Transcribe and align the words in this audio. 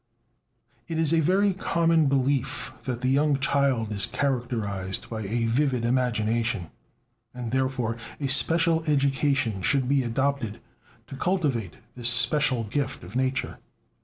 It 0.87 0.97
is 0.97 1.13
a 1.13 1.19
very 1.19 1.53
common 1.53 2.07
belief 2.07 2.73
that 2.85 3.01
the 3.01 3.07
young 3.07 3.37
child 3.37 3.91
is 3.91 4.07
characterized 4.07 5.07
by 5.11 5.21
a 5.21 5.45
vivid 5.45 5.85
imagination, 5.85 6.71
and 7.35 7.51
therefore 7.51 7.97
a 8.19 8.25
special 8.27 8.83
education 8.85 9.61
should 9.61 9.87
be 9.87 10.01
adopted 10.01 10.59
to 11.05 11.15
cultivate 11.15 11.75
this 11.95 12.09
special 12.09 12.63
gift 12.63 13.03
of 13.03 13.15
nature. 13.15 13.59